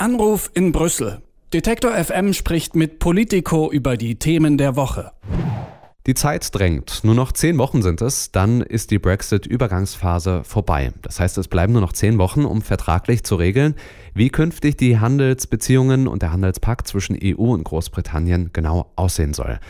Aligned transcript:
Anruf 0.00 0.50
in 0.54 0.72
Brüssel. 0.72 1.20
Detektor 1.52 1.92
FM 1.92 2.32
spricht 2.32 2.74
mit 2.74 3.00
Politico 3.00 3.70
über 3.70 3.98
die 3.98 4.14
Themen 4.14 4.56
der 4.56 4.74
Woche. 4.74 5.12
Die 6.06 6.14
Zeit 6.14 6.54
drängt. 6.54 7.04
Nur 7.04 7.14
noch 7.14 7.32
zehn 7.32 7.58
Wochen 7.58 7.82
sind 7.82 8.00
es, 8.00 8.32
dann 8.32 8.62
ist 8.62 8.92
die 8.92 8.98
Brexit-Übergangsphase 8.98 10.42
vorbei. 10.42 10.92
Das 11.02 11.20
heißt, 11.20 11.36
es 11.36 11.48
bleiben 11.48 11.74
nur 11.74 11.82
noch 11.82 11.92
zehn 11.92 12.16
Wochen, 12.16 12.46
um 12.46 12.62
vertraglich 12.62 13.24
zu 13.24 13.34
regeln, 13.34 13.74
wie 14.14 14.30
künftig 14.30 14.78
die 14.78 14.98
Handelsbeziehungen 14.98 16.08
und 16.08 16.22
der 16.22 16.32
Handelspakt 16.32 16.88
zwischen 16.88 17.18
EU 17.22 17.52
und 17.52 17.64
Großbritannien 17.64 18.54
genau 18.54 18.90
aussehen 18.96 19.34
soll. 19.34 19.60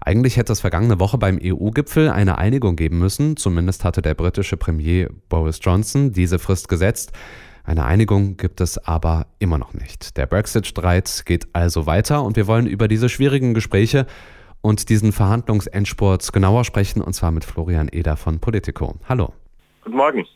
Eigentlich 0.00 0.36
hätte 0.36 0.52
es 0.52 0.60
vergangene 0.60 1.00
Woche 1.00 1.16
beim 1.16 1.38
EU-Gipfel 1.42 2.10
eine 2.10 2.36
Einigung 2.36 2.76
geben 2.76 2.98
müssen, 2.98 3.38
zumindest 3.38 3.84
hatte 3.84 4.02
der 4.02 4.12
britische 4.12 4.58
Premier 4.58 5.08
Boris 5.30 5.60
Johnson 5.62 6.12
diese 6.12 6.38
Frist 6.38 6.68
gesetzt. 6.68 7.12
Eine 7.64 7.84
Einigung 7.84 8.36
gibt 8.36 8.60
es 8.60 8.78
aber 8.78 9.26
immer 9.38 9.56
noch 9.56 9.72
nicht. 9.72 10.16
Der 10.16 10.26
Brexit-Streit 10.26 11.22
geht 11.26 11.46
also 11.52 11.86
weiter 11.86 12.24
und 12.24 12.36
wir 12.36 12.46
wollen 12.48 12.66
über 12.66 12.88
diese 12.88 13.08
schwierigen 13.08 13.54
Gespräche 13.54 14.06
und 14.62 14.88
diesen 14.88 15.12
Verhandlungsendspurt 15.12 16.32
genauer 16.32 16.64
sprechen 16.64 17.02
und 17.02 17.12
zwar 17.12 17.30
mit 17.30 17.44
Florian 17.44 17.88
Eder 17.90 18.16
von 18.16 18.40
Politico. 18.40 18.96
Hallo. 19.08 19.32
Guten 19.84 19.96
Morgen. 19.96 20.26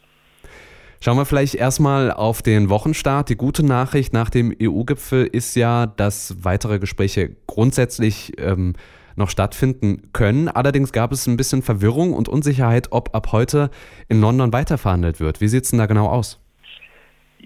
Schauen 1.01 1.19
wir 1.19 1.25
vielleicht 1.25 1.57
erstmal 1.57 2.11
auf 2.11 2.43
den 2.43 2.69
Wochenstart. 2.69 3.29
Die 3.29 3.37
gute 3.37 3.65
Nachricht 3.65 4.13
nach 4.13 4.31
dem 4.31 4.55
EU-Gipfel 4.61 5.27
ist 5.27 5.55
ja, 5.57 5.87
dass 5.87 6.45
weitere 6.45 6.79
Gespräche 6.79 7.37
grundsätzlich 7.47 8.33
ähm, 8.39 8.75
noch 9.17 9.31
stattfinden 9.31 10.11
können. 10.13 10.49
Allerdings 10.49 10.93
gab 10.93 11.13
es 11.13 11.27
ein 11.27 11.37
bisschen 11.37 11.63
Verwirrung 11.63 12.13
und 12.13 12.29
Unsicherheit, 12.29 12.89
ob 12.93 13.15
ab 13.15 13.33
heute 13.33 13.71
in 14.09 14.21
London 14.21 14.53
weiterverhandelt 14.53 15.21
wird. 15.21 15.41
Wie 15.41 15.49
sieht 15.49 15.65
es 15.65 15.71
denn 15.71 15.79
da 15.79 15.87
genau 15.87 16.09
aus? 16.09 16.41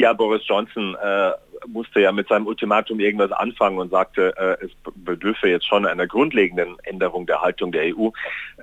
Ja, 0.00 0.14
Boris 0.14 0.40
Johnson 0.46 0.94
äh, 0.94 1.32
musste 1.66 2.00
ja 2.00 2.12
mit 2.12 2.28
seinem 2.28 2.46
Ultimatum 2.46 3.00
irgendwas 3.00 3.32
anfangen 3.32 3.78
und 3.78 3.90
sagte, 3.90 4.34
äh, 4.36 4.64
es 4.64 4.70
bedürfe 4.94 5.48
jetzt 5.48 5.66
schon 5.66 5.86
einer 5.86 6.06
grundlegenden 6.06 6.78
Änderung 6.84 7.26
der 7.26 7.40
Haltung 7.40 7.72
der 7.72 7.96
EU, 7.96 8.10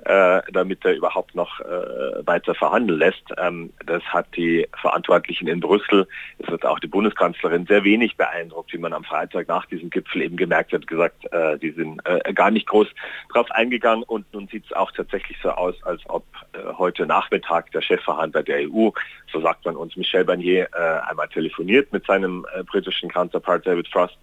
äh, 0.04 0.42
damit 0.52 0.84
er 0.84 0.96
überhaupt 0.96 1.34
noch 1.34 1.60
äh, 1.60 2.26
weiter 2.26 2.54
verhandeln 2.54 2.98
lässt. 2.98 3.24
Ähm, 3.36 3.72
das 3.86 4.02
hat 4.04 4.26
die 4.36 4.66
Verantwortlichen 4.80 5.48
in 5.48 5.60
Brüssel, 5.60 6.06
es 6.38 6.48
wird 6.48 6.64
auch 6.64 6.78
die 6.78 6.86
Bundeskanzlerin 6.86 7.66
sehr 7.66 7.84
wenig 7.84 8.16
beeindruckt, 8.16 8.72
wie 8.72 8.78
man 8.78 8.92
am 8.92 9.04
Freitag 9.04 9.48
nach 9.48 9.66
diesem 9.66 9.90
Gipfel 9.90 10.22
eben 10.22 10.36
gemerkt 10.36 10.72
hat, 10.72 10.86
gesagt, 10.86 11.32
äh, 11.32 11.58
die 11.58 11.70
sind 11.70 12.00
äh, 12.04 12.32
gar 12.32 12.50
nicht 12.50 12.66
groß 12.66 12.88
drauf 13.32 13.50
eingegangen 13.50 14.04
und 14.04 14.32
nun 14.32 14.48
sieht 14.48 14.64
es 14.66 14.72
auch 14.72 14.92
tatsächlich 14.92 15.36
so 15.42 15.50
aus, 15.50 15.74
als 15.84 16.02
ob 16.08 16.24
äh, 16.52 16.58
heute 16.76 17.06
Nachmittag 17.06 17.70
der 17.72 17.82
Chefverhandler 17.82 18.42
der 18.42 18.68
EU, 18.70 18.90
so 19.32 19.40
sagt 19.40 19.64
man 19.64 19.76
uns, 19.76 19.96
Michel 19.96 20.24
Barnier, 20.24 20.68
einmal 21.06 21.28
telefoniert 21.28 21.92
mit 21.92 22.06
seinem 22.06 22.46
britischen 22.66 22.87
britischen 22.88 23.10
Counterpart 23.10 23.66
David 23.66 23.88
Frost. 23.88 24.18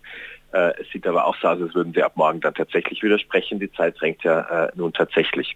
Äh, 0.53 0.71
es 0.81 0.87
sieht 0.91 1.05
aber 1.07 1.25
auch 1.25 1.35
so 1.41 1.47
aus, 1.47 1.61
als 1.61 1.75
würden 1.75 1.93
sie 1.93 2.03
ab 2.03 2.13
morgen 2.15 2.41
dann 2.41 2.53
tatsächlich 2.53 3.01
widersprechen. 3.03 3.59
Die 3.59 3.71
Zeit 3.71 3.99
drängt 3.99 4.23
ja 4.23 4.65
äh, 4.65 4.71
nun 4.75 4.93
tatsächlich. 4.93 5.55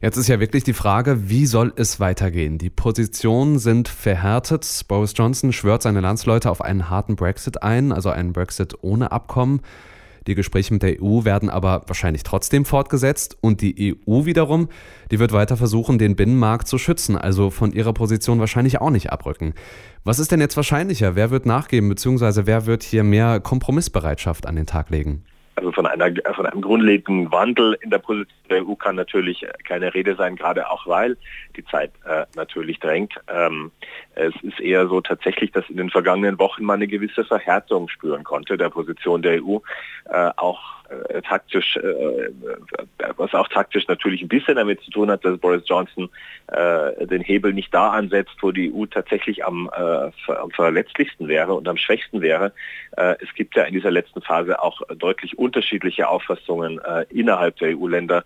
Jetzt 0.00 0.16
ist 0.16 0.28
ja 0.28 0.40
wirklich 0.40 0.64
die 0.64 0.72
Frage, 0.72 1.28
wie 1.28 1.44
soll 1.44 1.72
es 1.76 2.00
weitergehen? 2.00 2.56
Die 2.56 2.70
Positionen 2.70 3.58
sind 3.58 3.88
verhärtet. 3.88 4.66
Boris 4.88 5.12
Johnson 5.14 5.52
schwört 5.52 5.82
seine 5.82 6.00
Landsleute 6.00 6.50
auf 6.50 6.62
einen 6.62 6.88
harten 6.88 7.16
Brexit 7.16 7.62
ein, 7.62 7.92
also 7.92 8.08
einen 8.08 8.32
Brexit 8.32 8.74
ohne 8.80 9.12
Abkommen. 9.12 9.60
Die 10.26 10.34
Gespräche 10.34 10.72
mit 10.72 10.82
der 10.82 11.02
EU 11.02 11.24
werden 11.24 11.50
aber 11.50 11.82
wahrscheinlich 11.86 12.22
trotzdem 12.22 12.64
fortgesetzt 12.64 13.36
und 13.40 13.60
die 13.60 13.96
EU 14.06 14.24
wiederum, 14.24 14.68
die 15.10 15.18
wird 15.18 15.32
weiter 15.32 15.56
versuchen, 15.56 15.98
den 15.98 16.16
Binnenmarkt 16.16 16.68
zu 16.68 16.78
schützen, 16.78 17.16
also 17.16 17.50
von 17.50 17.72
ihrer 17.72 17.92
Position 17.92 18.40
wahrscheinlich 18.40 18.80
auch 18.80 18.90
nicht 18.90 19.12
abrücken. 19.12 19.54
Was 20.04 20.18
ist 20.18 20.32
denn 20.32 20.40
jetzt 20.40 20.56
wahrscheinlicher? 20.56 21.16
Wer 21.16 21.30
wird 21.30 21.46
nachgeben, 21.46 21.88
beziehungsweise 21.88 22.46
wer 22.46 22.66
wird 22.66 22.82
hier 22.82 23.04
mehr 23.04 23.40
Kompromissbereitschaft 23.40 24.46
an 24.46 24.56
den 24.56 24.66
Tag 24.66 24.90
legen? 24.90 25.24
Also 25.56 25.72
von, 25.72 25.86
einer, 25.86 26.10
von 26.34 26.46
einem 26.46 26.62
grundlegenden 26.62 27.30
Wandel 27.32 27.76
in 27.82 27.90
der 27.90 27.98
Position 27.98 28.39
der 28.50 28.66
EU 28.66 28.74
kann 28.74 28.96
natürlich 28.96 29.46
keine 29.64 29.94
Rede 29.94 30.16
sein, 30.16 30.36
gerade 30.36 30.70
auch 30.70 30.86
weil 30.86 31.16
die 31.56 31.64
Zeit 31.64 31.92
äh, 32.04 32.26
natürlich 32.34 32.78
drängt. 32.80 33.14
Ähm, 33.28 33.70
es 34.14 34.34
ist 34.42 34.60
eher 34.60 34.88
so 34.88 35.00
tatsächlich, 35.00 35.52
dass 35.52 35.68
in 35.70 35.76
den 35.76 35.90
vergangenen 35.90 36.38
Wochen 36.38 36.64
man 36.64 36.76
eine 36.76 36.88
gewisse 36.88 37.24
Verhärtung 37.24 37.88
spüren 37.88 38.24
konnte 38.24 38.56
der 38.56 38.70
Position 38.70 39.22
der 39.22 39.42
EU, 39.42 39.58
äh, 40.10 40.30
auch 40.36 40.80
äh, 40.90 41.22
taktisch, 41.22 41.76
äh, 41.76 42.30
was 43.16 43.32
auch 43.34 43.48
taktisch 43.48 43.86
natürlich 43.86 44.22
ein 44.22 44.28
bisschen 44.28 44.56
damit 44.56 44.80
zu 44.82 44.90
tun 44.90 45.10
hat, 45.10 45.24
dass 45.24 45.38
Boris 45.38 45.62
Johnson 45.66 46.08
äh, 46.48 47.06
den 47.06 47.22
Hebel 47.22 47.52
nicht 47.52 47.72
da 47.72 47.90
ansetzt, 47.90 48.36
wo 48.40 48.50
die 48.50 48.72
EU 48.72 48.86
tatsächlich 48.86 49.44
am, 49.44 49.70
äh, 49.72 50.32
am 50.32 50.50
verletzlichsten 50.50 51.28
wäre 51.28 51.54
und 51.54 51.68
am 51.68 51.76
schwächsten 51.76 52.20
wäre. 52.20 52.52
Äh, 52.96 53.14
es 53.20 53.32
gibt 53.34 53.54
ja 53.54 53.64
in 53.64 53.74
dieser 53.74 53.90
letzten 53.90 54.20
Phase 54.20 54.60
auch 54.60 54.82
deutlich 54.96 55.38
unterschiedliche 55.38 56.08
Auffassungen 56.08 56.80
äh, 56.80 57.06
innerhalb 57.10 57.56
der 57.56 57.76
EU-Länder, 57.78 58.24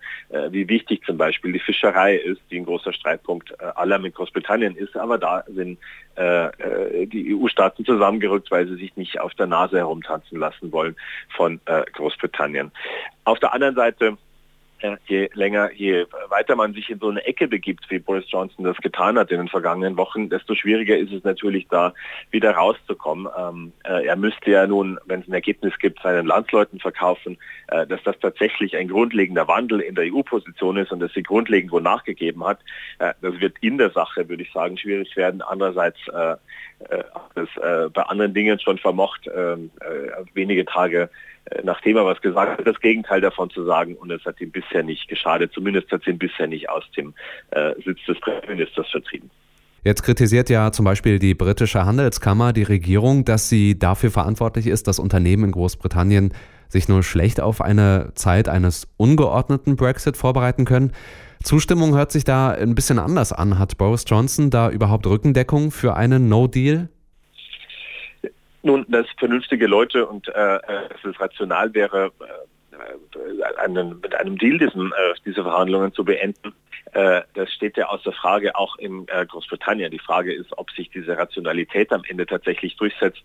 wie 0.50 0.68
wichtig 0.68 1.04
zum 1.04 1.16
Beispiel 1.18 1.52
die 1.52 1.60
Fischerei 1.60 2.16
ist, 2.16 2.40
die 2.50 2.58
ein 2.58 2.64
großer 2.64 2.92
Streitpunkt 2.92 3.60
aller 3.76 3.98
mit 3.98 4.14
Großbritannien 4.14 4.76
ist. 4.76 4.96
Aber 4.96 5.18
da 5.18 5.44
sind 5.48 5.78
die 6.16 7.34
EU-Staaten 7.34 7.84
zusammengerückt, 7.84 8.50
weil 8.50 8.66
sie 8.66 8.76
sich 8.76 8.96
nicht 8.96 9.20
auf 9.20 9.34
der 9.34 9.46
Nase 9.46 9.78
herumtanzen 9.78 10.38
lassen 10.38 10.72
wollen 10.72 10.96
von 11.36 11.60
Großbritannien. 11.64 12.14
Großbritannien. 12.14 12.70
Auf 13.24 13.38
der 13.38 13.54
anderen 13.54 13.74
Seite 13.74 14.16
je 15.06 15.28
länger, 15.32 15.72
je 15.74 16.06
weiter 16.28 16.56
man 16.56 16.74
sich 16.74 16.90
in 16.90 16.98
so 16.98 17.08
eine 17.08 17.24
Ecke 17.24 17.48
begibt, 17.48 17.90
wie 17.90 17.98
Boris 17.98 18.24
Johnson 18.28 18.64
das 18.64 18.76
getan 18.78 19.18
hat 19.18 19.30
in 19.30 19.38
den 19.38 19.48
vergangenen 19.48 19.96
Wochen, 19.96 20.28
desto 20.28 20.54
schwieriger 20.54 20.96
ist 20.96 21.12
es 21.12 21.24
natürlich 21.24 21.66
da 21.68 21.94
wieder 22.30 22.52
rauszukommen. 22.52 23.28
Ähm, 23.36 23.72
äh, 23.84 24.06
er 24.06 24.16
müsste 24.16 24.50
ja 24.50 24.66
nun, 24.66 24.98
wenn 25.06 25.20
es 25.20 25.28
ein 25.28 25.32
Ergebnis 25.32 25.78
gibt, 25.78 26.00
seinen 26.02 26.26
Landsleuten 26.26 26.80
verkaufen, 26.80 27.38
äh, 27.68 27.86
dass 27.86 28.02
das 28.02 28.18
tatsächlich 28.20 28.76
ein 28.76 28.88
grundlegender 28.88 29.48
Wandel 29.48 29.80
in 29.80 29.94
der 29.94 30.04
EU-Position 30.12 30.76
ist 30.76 30.92
und 30.92 31.00
dass 31.00 31.12
sie 31.12 31.22
grundlegend 31.22 31.72
wo 31.72 31.80
nachgegeben 31.80 32.44
hat. 32.44 32.60
Äh, 32.98 33.14
das 33.22 33.40
wird 33.40 33.56
in 33.60 33.78
der 33.78 33.90
Sache, 33.90 34.28
würde 34.28 34.42
ich 34.42 34.52
sagen, 34.52 34.76
schwierig 34.76 35.16
werden. 35.16 35.42
Andererseits 35.42 35.98
äh, 36.08 36.36
äh, 36.90 37.04
das 37.34 37.48
äh, 37.56 37.88
bei 37.90 38.02
anderen 38.02 38.34
Dingen 38.34 38.58
schon 38.58 38.78
vermocht, 38.78 39.28
ähm, 39.34 39.70
wenige 40.34 40.64
Tage 40.64 41.02
äh, 41.02 41.08
nachdem 41.62 41.96
er 41.96 42.06
was 42.06 42.20
gesagt 42.20 42.58
hat, 42.58 42.66
das 42.66 42.80
Gegenteil 42.80 43.20
davon 43.20 43.50
zu 43.50 43.64
sagen 43.64 43.96
und 43.96 44.10
es 44.10 44.24
hat 44.24 44.40
ihm 44.40 44.50
bisher 44.50 44.82
nicht 44.82 45.08
geschadet. 45.08 45.52
Zumindest 45.52 45.90
hat 45.90 46.02
es 46.02 46.06
ihn 46.06 46.18
bisher 46.18 46.46
nicht 46.46 46.68
aus 46.68 46.84
dem 46.96 47.14
äh, 47.50 47.74
Sitz 47.84 47.98
des 48.06 48.18
Premierministers 48.20 48.88
vertrieben. 48.90 49.30
Jetzt 49.82 50.02
kritisiert 50.02 50.48
ja 50.48 50.72
zum 50.72 50.86
Beispiel 50.86 51.18
die 51.18 51.34
britische 51.34 51.84
Handelskammer 51.84 52.54
die 52.54 52.62
Regierung, 52.62 53.26
dass 53.26 53.50
sie 53.50 53.78
dafür 53.78 54.10
verantwortlich 54.10 54.66
ist, 54.66 54.88
dass 54.88 54.98
Unternehmen 54.98 55.44
in 55.44 55.52
Großbritannien 55.52 56.32
sich 56.68 56.88
nur 56.88 57.02
schlecht 57.02 57.40
auf 57.40 57.60
eine 57.60 58.12
Zeit 58.14 58.48
eines 58.48 58.88
ungeordneten 58.96 59.76
Brexit 59.76 60.16
vorbereiten 60.16 60.64
können. 60.64 60.92
Zustimmung 61.42 61.94
hört 61.94 62.12
sich 62.12 62.24
da 62.24 62.52
ein 62.52 62.74
bisschen 62.74 62.98
anders 62.98 63.34
an. 63.34 63.58
Hat 63.58 63.76
Boris 63.76 64.04
Johnson 64.06 64.48
da 64.48 64.70
überhaupt 64.70 65.06
Rückendeckung 65.06 65.70
für 65.70 65.94
einen 65.94 66.30
No-Deal? 66.30 66.88
Nun, 68.64 68.86
dass 68.88 69.06
vernünftige 69.18 69.66
Leute 69.66 70.06
und 70.06 70.26
äh, 70.28 70.56
äh 70.56 70.88
dass 70.88 71.04
es 71.04 71.20
rational 71.20 71.74
wäre, 71.74 72.10
äh, 72.20 73.58
einen, 73.58 74.00
mit 74.00 74.14
einem 74.14 74.38
Deal 74.38 74.58
diesen, 74.58 74.90
äh, 74.90 75.14
diese 75.26 75.42
Verhandlungen 75.42 75.92
zu 75.92 76.02
beenden, 76.02 76.54
äh, 76.94 77.22
das 77.34 77.52
steht 77.52 77.76
ja 77.76 77.88
außer 77.88 78.12
Frage 78.12 78.56
auch 78.56 78.76
in 78.76 79.06
äh, 79.08 79.26
Großbritannien. 79.26 79.90
Die 79.90 79.98
Frage 79.98 80.32
ist, 80.32 80.56
ob 80.56 80.70
sich 80.70 80.90
diese 80.90 81.18
Rationalität 81.18 81.92
am 81.92 82.04
Ende 82.08 82.24
tatsächlich 82.24 82.74
durchsetzt 82.76 83.22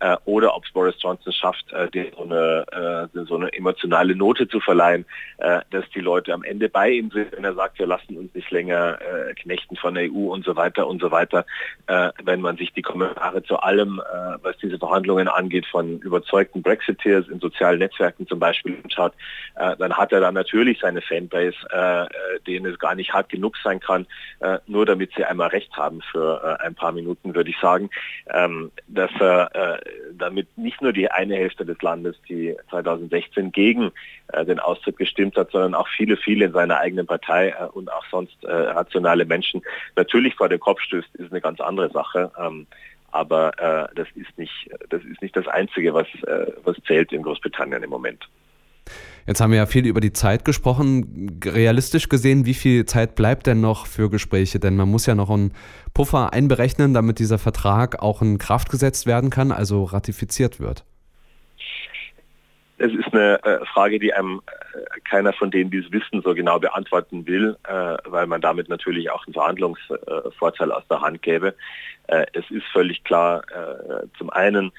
äh, 0.00 0.16
oder 0.24 0.56
ob 0.56 0.64
es 0.64 0.72
Boris 0.72 0.96
Johnson 0.98 1.32
schafft, 1.32 1.66
so 1.68 2.24
eine, 2.72 3.26
so, 3.26 3.36
eine, 3.36 3.52
emotionale 3.52 4.14
Note 4.14 4.48
zu 4.48 4.60
verleihen, 4.60 5.04
dass 5.38 5.88
die 5.94 6.00
Leute 6.00 6.32
am 6.32 6.44
Ende 6.44 6.68
bei 6.68 6.90
ihm 6.90 7.10
sind, 7.10 7.32
wenn 7.32 7.44
er 7.44 7.54
sagt, 7.54 7.78
wir 7.78 7.86
lassen 7.86 8.16
uns 8.16 8.34
nicht 8.34 8.50
länger 8.50 8.98
knechten 9.36 9.76
von 9.76 9.94
der 9.94 10.10
EU 10.10 10.32
und 10.32 10.44
so 10.44 10.56
weiter 10.56 10.86
und 10.86 11.00
so 11.00 11.10
weiter. 11.10 11.44
wenn 12.22 12.40
man 12.40 12.56
sich 12.56 12.72
die 12.72 12.82
Kommentare 12.82 13.42
zu 13.42 13.58
allem, 13.58 14.00
was 14.42 14.56
diese 14.58 14.78
Verhandlungen 14.78 15.28
angeht, 15.28 15.66
von 15.66 15.98
überzeugten 16.00 16.62
Brexiteers 16.62 17.28
in 17.28 17.40
sozialen 17.40 17.78
Netzwerken 17.78 18.26
zum 18.26 18.38
Beispiel 18.38 18.78
anschaut, 18.82 19.12
dann 19.54 19.92
hat 19.94 20.12
er 20.12 20.20
dann 20.20 20.34
natürlich 20.34 20.80
seine 20.80 21.00
Fanbase, 21.00 21.56
denen 22.46 22.66
es 22.66 22.78
gar 22.78 22.94
nicht 22.94 23.12
hart 23.12 23.28
genug 23.28 23.56
sein 23.62 23.80
kann, 23.80 24.06
äh, 24.40 24.58
nur 24.66 24.86
damit 24.86 25.12
sie 25.16 25.24
einmal 25.24 25.48
recht 25.48 25.76
haben 25.76 26.00
für 26.12 26.40
äh, 26.42 26.64
ein 26.64 26.74
paar 26.74 26.92
Minuten, 26.92 27.34
würde 27.34 27.50
ich 27.50 27.58
sagen, 27.60 27.90
ähm, 28.32 28.70
dass 28.88 29.10
er 29.20 29.54
äh, 29.54 29.80
damit 30.14 30.56
nicht 30.56 30.80
nur 30.80 30.92
die 30.92 31.10
eine 31.10 31.36
Hälfte 31.36 31.64
des 31.64 31.80
Landes, 31.82 32.16
die 32.28 32.56
2016 32.68 33.52
gegen 33.52 33.92
äh, 34.32 34.44
den 34.44 34.58
Austritt 34.58 34.96
gestimmt 34.96 35.36
hat, 35.36 35.50
sondern 35.50 35.74
auch 35.74 35.88
viele, 35.88 36.16
viele 36.16 36.46
in 36.46 36.52
seiner 36.52 36.78
eigenen 36.78 37.06
Partei 37.06 37.50
äh, 37.58 37.66
und 37.72 37.90
auch 37.92 38.04
sonst 38.10 38.42
äh, 38.44 38.50
rationale 38.50 39.24
Menschen 39.24 39.62
natürlich 39.96 40.34
vor 40.34 40.48
den 40.48 40.60
Kopf 40.60 40.80
stößt, 40.80 41.14
ist 41.16 41.30
eine 41.30 41.40
ganz 41.40 41.60
andere 41.60 41.90
Sache. 41.90 42.30
Ähm, 42.38 42.66
aber 43.12 43.58
äh, 43.58 43.88
das 43.94 44.08
ist 44.14 44.36
nicht 44.38 44.70
das 44.88 45.02
ist 45.02 45.20
nicht 45.20 45.36
das 45.36 45.48
Einzige, 45.48 45.94
was, 45.94 46.06
äh, 46.26 46.52
was 46.64 46.76
zählt 46.86 47.12
in 47.12 47.22
Großbritannien 47.22 47.82
im 47.82 47.90
Moment. 47.90 48.28
Jetzt 49.26 49.40
haben 49.40 49.50
wir 49.50 49.58
ja 49.58 49.66
viel 49.66 49.86
über 49.86 50.00
die 50.00 50.12
Zeit 50.12 50.44
gesprochen. 50.44 51.40
Realistisch 51.44 52.08
gesehen, 52.08 52.46
wie 52.46 52.54
viel 52.54 52.86
Zeit 52.86 53.14
bleibt 53.14 53.46
denn 53.46 53.60
noch 53.60 53.86
für 53.86 54.10
Gespräche? 54.10 54.58
Denn 54.58 54.76
man 54.76 54.88
muss 54.88 55.06
ja 55.06 55.14
noch 55.14 55.30
einen 55.30 55.52
Puffer 55.94 56.32
einberechnen, 56.32 56.94
damit 56.94 57.18
dieser 57.18 57.38
Vertrag 57.38 58.02
auch 58.02 58.22
in 58.22 58.38
Kraft 58.38 58.70
gesetzt 58.70 59.06
werden 59.06 59.30
kann, 59.30 59.52
also 59.52 59.84
ratifiziert 59.84 60.58
wird. 60.58 60.84
Es 62.80 62.94
ist 62.94 63.12
eine 63.12 63.44
äh, 63.44 63.66
Frage, 63.66 63.98
die 63.98 64.14
einem 64.14 64.40
äh, 64.46 65.00
keiner 65.00 65.34
von 65.34 65.50
denen, 65.50 65.70
die 65.70 65.80
es 65.80 65.92
wissen, 65.92 66.22
so 66.22 66.34
genau 66.34 66.58
beantworten 66.58 67.26
will, 67.26 67.58
äh, 67.68 67.96
weil 68.06 68.26
man 68.26 68.40
damit 68.40 68.70
natürlich 68.70 69.10
auch 69.10 69.26
einen 69.26 69.34
Verhandlungsvorteil 69.34 70.72
aus 70.72 70.84
der 70.88 71.02
Hand 71.02 71.20
gäbe. 71.20 71.54
Es 72.32 72.50
ist 72.50 72.66
völlig 72.72 73.04
klar, 73.04 73.42
zum 74.18 74.30
einen, 74.30 74.72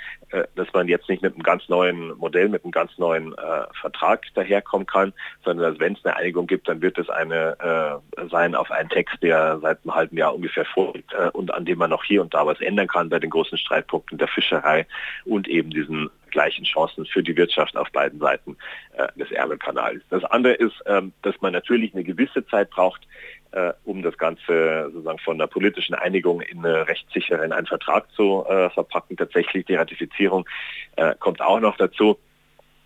dass 0.55 0.67
man 0.73 0.89
jetzt 0.89 1.07
nicht 1.07 1.21
mit 1.21 1.33
einem 1.33 1.43
ganz 1.43 1.69
neuen 1.69 2.09
Modell, 2.17 2.49
mit 2.49 2.65
einem 2.65 2.73
ganz 2.73 2.97
neuen 2.97 3.33
Vertrag 3.79 4.25
daherkommen 4.33 4.85
kann, 4.85 5.13
sondern 5.45 5.71
dass 5.71 5.79
wenn 5.79 5.93
es 5.93 6.03
eine 6.03 6.17
Einigung 6.17 6.45
gibt, 6.45 6.67
dann 6.67 6.81
wird 6.81 6.97
es 6.97 7.09
eine 7.09 8.01
sein 8.29 8.53
auf 8.53 8.69
einen 8.69 8.89
Text, 8.89 9.23
der 9.23 9.59
seit 9.61 9.79
einem 9.85 9.95
halben 9.95 10.17
Jahr 10.17 10.35
ungefähr 10.35 10.65
vorliegt 10.65 11.13
und 11.31 11.53
an 11.53 11.63
dem 11.63 11.77
man 11.77 11.91
noch 11.91 12.03
hier 12.03 12.21
und 12.21 12.33
da 12.33 12.45
was 12.45 12.59
ändern 12.59 12.89
kann 12.89 13.07
bei 13.07 13.19
den 13.19 13.29
großen 13.29 13.57
Streitpunkten 13.57 14.17
der 14.17 14.27
Fischerei 14.27 14.85
und 15.23 15.47
eben 15.47 15.69
diesen 15.69 16.09
gleichen 16.31 16.65
Chancen 16.65 17.05
für 17.05 17.23
die 17.23 17.35
Wirtschaft 17.35 17.77
auf 17.77 17.91
beiden 17.91 18.19
Seiten 18.19 18.57
äh, 18.97 19.07
des 19.17 19.31
Ärmelkanals. 19.31 20.01
Das 20.09 20.23
andere 20.23 20.53
ist, 20.53 20.81
ähm, 20.85 21.13
dass 21.21 21.39
man 21.41 21.53
natürlich 21.53 21.93
eine 21.93 22.03
gewisse 22.03 22.45
Zeit 22.47 22.69
braucht, 22.69 23.07
äh, 23.51 23.73
um 23.83 24.01
das 24.01 24.17
Ganze 24.17 24.89
sozusagen 24.91 25.19
von 25.19 25.37
der 25.37 25.47
politischen 25.47 25.93
Einigung 25.93 26.41
in 26.41 26.59
eine 26.59 26.87
rechtssichere 26.87 27.43
in 27.43 27.51
einen 27.51 27.67
Vertrag 27.67 28.11
zu 28.13 28.45
äh, 28.47 28.69
verpacken. 28.69 29.17
Tatsächlich 29.17 29.65
die 29.65 29.75
Ratifizierung 29.75 30.47
äh, 30.95 31.15
kommt 31.19 31.41
auch 31.41 31.59
noch 31.59 31.77
dazu. 31.77 32.17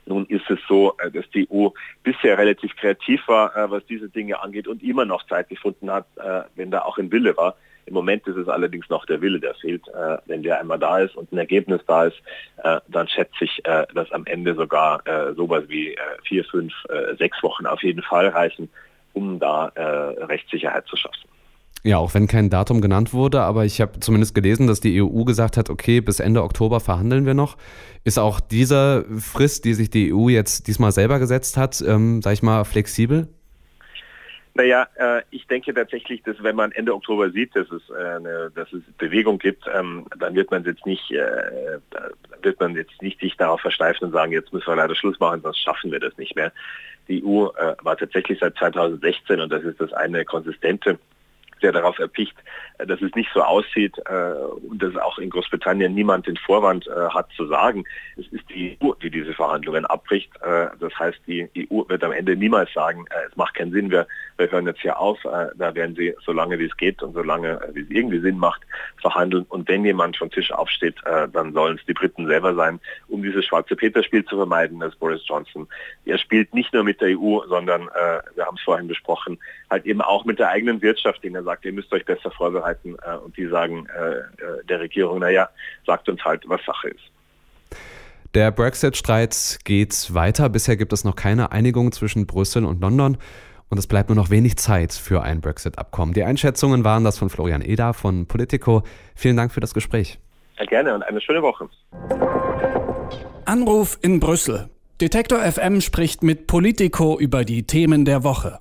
Nun 0.07 0.25
ist 0.27 0.50
es 0.50 0.59
so, 0.68 0.95
äh, 1.00 1.12
dass 1.12 1.30
die 1.31 1.48
EU 1.51 1.69
bisher 2.03 2.38
relativ 2.38 2.75
kreativ 2.75 3.27
war, 3.27 3.56
äh, 3.56 3.69
was 3.69 3.86
diese 3.86 4.09
Dinge 4.09 4.41
angeht 4.41 4.68
und 4.68 4.83
immer 4.83 5.06
noch 5.06 5.25
Zeit 5.27 5.50
gefunden 5.50 5.91
hat, 5.91 6.07
wenn 6.56 6.71
da 6.71 6.81
auch 6.81 6.98
ein 6.98 7.12
Wille 7.12 7.38
war, 7.38 7.56
im 7.86 7.94
Moment 7.94 8.28
ist 8.28 8.38
es 8.38 8.48
allerdings 8.48 8.90
noch 8.90 9.06
der 9.06 9.22
Wille, 9.22 9.40
der 9.40 9.56
fehlt. 9.56 9.88
Äh, 9.90 10.18
wenn 10.26 10.44
der 10.44 10.60
einmal 10.60 10.80
da 10.80 11.00
ist 11.00 11.16
und 11.16 11.32
ein 11.32 11.38
Ergebnis 11.38 11.82
da 11.88 12.06
ist, 12.06 12.18
äh, 12.64 12.80
dann 12.88 13.08
schätze 13.08 13.46
ich, 13.46 13.66
äh, 13.66 13.86
dass 13.94 14.12
am 14.12 14.26
Ende 14.26 14.56
sogar 14.56 15.06
äh, 15.08 15.34
sowas 15.36 15.64
wie 15.68 15.94
äh, 15.94 15.98
vier, 16.24 16.44
fünf, 16.46 16.74
äh, 16.90 17.16
sechs 17.18 17.42
Wochen 17.44 17.66
auf 17.66 17.84
jeden 17.84 18.02
Fall 18.02 18.28
reichen, 18.30 18.70
um 19.14 19.40
da 19.40 19.68
äh, 19.76 19.82
Rechtssicherheit 20.24 20.88
zu 20.88 20.96
schaffen. 20.96 21.30
Ja, 21.84 22.00
auch 22.00 22.16
wenn 22.16 22.26
kein 22.26 22.50
Datum 22.50 22.82
genannt 22.82 23.14
wurde, 23.14 23.42
aber 23.42 23.64
ich 23.64 23.80
habe 23.80 24.00
zumindest 24.00 24.34
gelesen, 24.34 24.66
dass 24.66 24.80
die 24.80 25.04
EU 25.04 25.24
gesagt 25.24 25.56
hat, 25.56 25.70
okay, 25.70 26.02
bis 26.02 26.20
Ende 26.20 26.42
Oktober 26.42 26.80
verhandeln 26.80 27.28
wir 27.28 27.36
noch. 27.36 27.58
Ist 28.04 28.18
auch 28.18 28.40
diese 28.40 29.06
Frist, 29.20 29.66
die 29.66 29.76
sich 29.76 29.92
die 29.92 30.12
EU 30.12 30.30
jetzt 30.30 30.68
diesmal 30.68 30.92
selber 30.92 31.20
gesetzt 31.20 31.58
hat, 31.58 31.84
ähm, 31.88 32.24
sag 32.24 32.34
ich 32.34 32.42
mal, 32.42 32.64
flexibel? 32.64 33.28
Naja, 34.57 34.88
äh, 34.96 35.22
ich 35.31 35.46
denke 35.48 35.74
tatsächlich, 35.74 36.24
dass 36.24 36.42
wenn 36.42 36.56
man 36.56 36.72
Ende 36.72 36.96
Oktober 36.96 37.30
sieht, 37.30 37.54
dass 37.57 37.69
es, 37.72 37.90
äh, 37.90 38.16
eine, 38.16 38.52
dass 38.56 38.72
es 38.72 38.84
Bewegung 38.98 39.38
gibt, 39.38 39.66
ähm, 39.74 40.06
dann 40.18 40.34
wird 40.34 40.50
man 40.50 40.63
jetzt 40.63 40.86
nicht, 40.86 41.12
äh, 41.12 41.78
wird 42.42 42.57
man 42.62 42.74
jetzt 42.74 43.02
nicht 43.02 43.19
sich 43.19 43.36
darauf 43.36 43.60
versteifen 43.60 44.06
und 44.06 44.12
sagen, 44.13 44.31
jetzt 44.31 44.54
müssen 44.54 44.68
wir 44.68 44.78
leider 44.78 44.96
Schluss 44.96 45.19
machen, 45.19 45.42
sonst 45.42 45.60
schaffen 45.60 45.92
wir 45.92 46.00
das 46.00 46.18
nicht 46.18 46.38
mehr. 46.38 46.54
Die 47.10 47.22
EU 47.22 47.48
äh, 47.48 47.75
war 47.81 47.98
tatsächlich 47.98 48.40
seit 48.40 48.56
2016 48.56 49.42
und 49.42 49.52
das 49.52 49.63
ist 49.63 49.81
das 49.81 49.92
eine 49.92 50.24
konsistente 50.24 51.00
sehr 51.65 51.71
darauf 51.71 51.97
erpicht, 51.97 52.35
äh, 52.77 52.85
dass 52.85 53.01
es 53.01 53.13
nicht 53.15 53.29
so 53.33 53.41
aussieht 53.41 53.97
äh, 54.06 54.33
und 54.69 54.81
dass 54.83 54.95
auch 54.97 55.17
in 55.17 55.31
Großbritannien 55.31 55.95
niemand 55.95 56.27
den 56.27 56.38
Vorwand 56.38 56.85
äh, 56.85 57.09
hat 57.09 57.27
zu 57.35 57.47
sagen, 57.47 57.85
es 58.17 58.27
ist 58.27 58.47
die 58.50 58.77
EU, 58.79 58.94
die 59.01 59.09
diese 59.09 59.33
Verhandlungen 59.33 59.85
abbricht. 59.85 60.31
Das 60.79 60.94
heißt, 60.97 61.19
die 61.27 61.50
EU 61.57 61.83
wird 61.88 62.03
am 62.03 62.12
Ende 62.12 62.35
niemals 62.35 62.71
sagen, 62.73 63.06
es 63.27 63.35
macht 63.35 63.56
keinen 63.56 63.71
Sinn, 63.71 63.89
wir, 63.89 64.07
wir 64.38 64.51
hören 64.51 64.67
jetzt 64.67 64.81
hier 64.81 65.00
auf. 65.00 65.19
Da 65.23 65.75
werden 65.75 65.95
sie, 65.95 66.13
solange 66.23 66.59
wie 66.59 66.65
es 66.65 66.77
geht 66.77 67.01
und 67.01 67.13
solange 67.13 67.59
wie 67.73 67.81
es 67.81 67.89
irgendwie 67.89 68.19
Sinn 68.19 68.38
macht, 68.38 68.62
verhandeln. 69.01 69.45
Und 69.50 69.67
wenn 69.67 69.83
jemand 69.85 70.17
vom 70.17 70.29
Tisch 70.29 70.51
aufsteht, 70.51 70.95
dann 71.33 71.53
sollen 71.53 71.77
es 71.77 71.85
die 71.85 71.94
Briten 71.94 72.27
selber 72.27 72.56
sein, 72.56 72.79
um 73.07 73.21
dieses 73.21 73.45
schwarze 73.45 73.75
Peter-Spiel 73.75 74.25
zu 74.25 74.38
vermeiden, 74.38 74.79
das 74.79 74.95
Boris 74.95 75.21
Johnson. 75.25 75.67
Er 76.06 76.17
spielt 76.17 76.53
nicht 76.53 76.73
nur 76.73 76.83
mit 76.83 77.01
der 77.01 77.19
EU, 77.19 77.39
sondern, 77.47 77.89
wir 78.35 78.45
haben 78.45 78.57
es 78.57 78.63
vorhin 78.63 78.88
besprochen, 78.88 79.38
halt 79.69 79.85
eben 79.85 80.01
auch 80.01 80.25
mit 80.25 80.39
der 80.39 80.50
eigenen 80.50 80.81
Wirtschaft, 80.81 81.23
den 81.23 81.35
er 81.35 81.44
sagt, 81.44 81.65
ihr 81.65 81.73
müsst 81.73 81.91
euch 81.94 82.06
besser 82.06 82.31
vorbereiten 82.31 82.95
äh, 83.06 83.15
und 83.17 83.35
die 83.38 83.47
sagen 83.47 83.88
äh, 83.88 84.17
äh, 84.17 84.63
der 84.69 84.79
Regierung, 84.79 85.19
naja, 85.19 85.50
sagt 85.85 86.09
uns 86.09 86.23
halt, 86.23 86.44
was 86.47 86.63
Sache 86.65 86.89
ist. 86.89 87.03
Der 88.33 88.51
Brexit-Streit 88.51 89.59
geht 89.63 90.13
weiter. 90.13 90.50
Bisher 90.50 90.75
gibt 90.75 90.91
es 90.91 91.06
noch 91.06 91.15
keine 91.15 91.53
Einigung 91.53 91.91
zwischen 91.94 92.27
Brüssel 92.27 92.65
und 92.65 92.81
London. 92.81 93.17
Und 93.69 93.77
es 93.77 93.88
bleibt 93.88 94.09
nur 94.09 94.15
noch 94.15 94.29
wenig 94.29 94.57
Zeit 94.57 94.94
für 94.94 95.23
ein 95.23 95.41
Brexit-Abkommen. 95.41 96.13
Die 96.13 96.23
Einschätzungen 96.23 96.83
waren 96.83 97.03
das 97.03 97.17
von 97.17 97.29
Florian 97.29 97.62
Eder 97.62 97.94
von 97.94 98.27
Politico. 98.27 98.83
Vielen 99.15 99.38
Dank 99.38 99.51
für 99.51 99.62
das 99.62 99.73
Gespräch. 99.73 100.19
Ja, 100.57 100.65
gerne 100.65 100.94
und 100.94 101.03
eine 101.03 101.21
schöne 101.21 101.41
Woche. 101.41 101.69
Anruf 103.45 103.97
in 104.01 104.19
Brüssel. 104.19 104.69
Detektor 105.01 105.39
FM 105.39 105.81
spricht 105.81 106.23
mit 106.23 106.47
Politico 106.47 107.19
über 107.19 107.44
die 107.44 107.63
Themen 107.63 108.06
der 108.06 108.23
Woche. 108.23 108.59